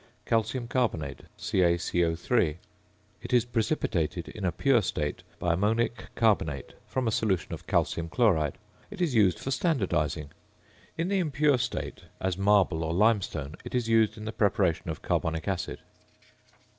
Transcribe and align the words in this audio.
~Calcium 0.25 0.67
Carbonate~, 0.67 1.25
CaCO_. 1.37 2.55
It 3.21 3.33
is 3.33 3.45
precipitated 3.45 4.29
in 4.29 4.43
a 4.43 4.51
pure 4.51 4.81
state 4.81 5.21
by 5.37 5.53
ammonic 5.53 6.05
carbonate 6.15 6.73
from 6.87 7.07
a 7.07 7.11
solution 7.11 7.53
of 7.53 7.67
calcium 7.67 8.09
chloride. 8.09 8.57
It 8.89 8.99
is 8.99 9.13
used 9.13 9.37
for 9.37 9.51
standardising. 9.51 10.29
In 10.97 11.09
the 11.09 11.19
impure 11.19 11.59
state, 11.59 12.01
as 12.19 12.35
marble 12.35 12.83
or 12.83 12.93
limestone, 12.93 13.57
it 13.63 13.75
is 13.75 13.87
used 13.89 14.17
in 14.17 14.25
the 14.25 14.31
preparation 14.31 14.89
of 14.89 15.03
carbonic 15.03 15.47
acid. 15.47 15.77